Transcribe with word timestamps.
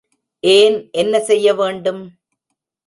ஏன் 0.43 0.77
என்ன 0.91 1.19
செய்ய 1.19 1.53
வேண்டும்? 1.53 2.03